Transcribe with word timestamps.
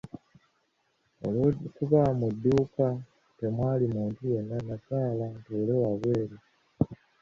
Olw'okuba 1.25 1.99
nga 2.03 2.13
mu 2.19 2.27
dduuka 2.33 2.87
temwali 3.37 3.85
muntu 3.95 4.21
yenna 4.33 4.57
nasala 4.67 5.25
ntuule 5.37 5.73
wabweru. 5.83 6.37